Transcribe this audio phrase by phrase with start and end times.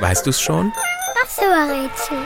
[0.00, 0.72] Weißt du's schon?
[1.22, 2.18] Ach so, Rätsel.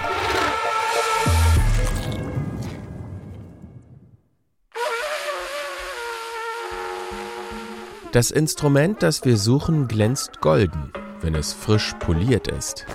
[8.13, 12.87] Das Instrument, das wir suchen, glänzt golden, wenn es frisch poliert ist.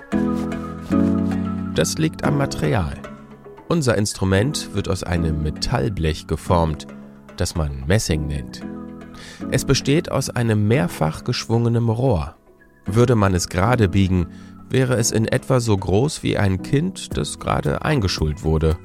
[1.76, 2.96] Das liegt am Material.
[3.68, 6.88] Unser Instrument wird aus einem Metallblech geformt,
[7.38, 8.62] das man Messing nennt.
[9.52, 12.36] Es besteht aus einem mehrfach geschwungenen Rohr.
[12.86, 14.28] Würde man es gerade biegen,
[14.70, 18.78] wäre es in etwa so groß wie ein Kind, das gerade eingeschult wurde.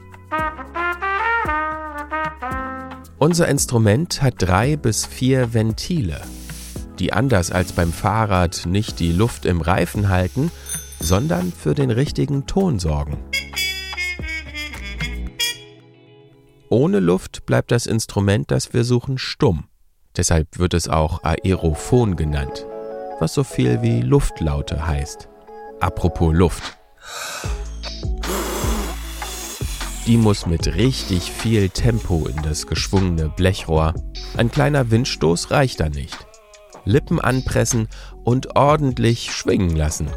[3.19, 6.21] Unser Instrument hat drei bis vier Ventile,
[6.99, 10.53] die anders als beim Fahrrad nicht die Luft im Reifen halten,
[11.01, 13.19] sondern für den richtigen Ton sorgen.
[16.71, 19.65] Ohne Luft bleibt das Instrument, das wir suchen, stumm.
[20.17, 22.67] Deshalb wird es auch Aerophon genannt,
[23.21, 25.29] was so viel wie Luftlaute heißt.
[25.81, 26.77] Apropos Luft.
[30.07, 33.95] Die muss mit richtig viel Tempo in das geschwungene Blechrohr.
[34.37, 36.17] Ein kleiner Windstoß reicht da nicht.
[36.85, 37.89] Lippen anpressen
[38.25, 40.09] und ordentlich schwingen lassen.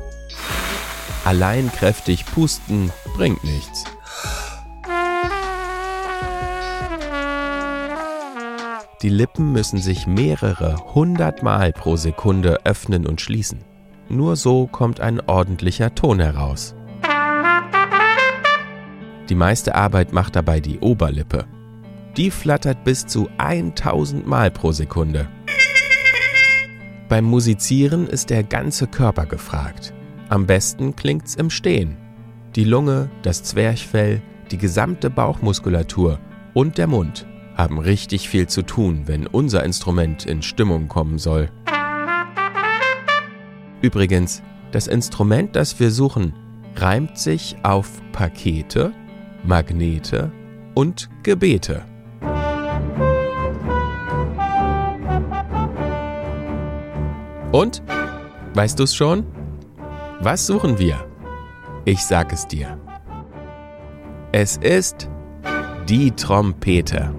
[1.26, 3.84] Allein kräftig pusten bringt nichts.
[9.04, 13.64] Die Lippen müssen sich mehrere hundert Mal pro Sekunde öffnen und schließen.
[14.12, 16.76] Nur so kommt ein ordentlicher Ton heraus.
[19.30, 21.46] Die meiste Arbeit macht dabei die Oberlippe.
[22.18, 25.30] Die flattert bis zu 1000 Mal pro Sekunde.
[27.08, 29.94] Beim Musizieren ist der ganze Körper gefragt.
[30.28, 31.96] Am besten klingt's im Stehen.
[32.58, 36.20] Die Lunge, das Zwerchfell, die gesamte Bauchmuskulatur
[36.54, 41.50] und der Mund haben richtig viel zu tun, wenn unser Instrument in Stimmung kommen soll.
[43.82, 46.34] Übrigens, das Instrument, das wir suchen,
[46.76, 48.94] reimt sich auf Pakete,
[49.44, 50.32] Magnete
[50.76, 51.84] und Gebete.
[57.52, 57.82] Und?
[58.54, 59.26] Weißt du's schon?
[60.22, 61.06] Was suchen wir?
[61.86, 62.78] Ich sag es dir.
[64.32, 65.10] Es ist
[65.90, 67.14] die Trompete.